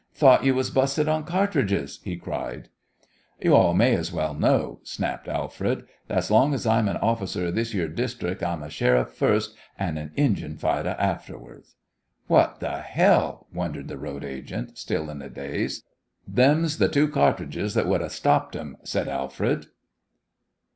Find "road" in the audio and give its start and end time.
13.99-14.23